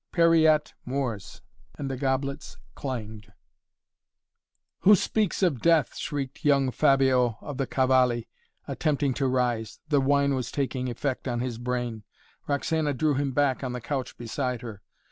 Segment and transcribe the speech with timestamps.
[0.11, 1.43] "Pereat Mors."
[1.77, 3.31] And the goblets clanged.
[4.79, 8.27] "Who speaks of Death?" shrieked young Fabio of the Cavalli,
[8.67, 9.79] attempting to rise.
[9.89, 12.01] The wine was taking effect on his brain.
[12.47, 14.81] Roxana drew him back on the couch beside her.